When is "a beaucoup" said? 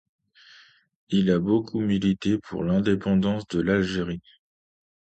1.29-1.79